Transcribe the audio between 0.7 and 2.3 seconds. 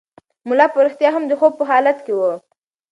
په رښتیا هم د خوب په حالت کې و.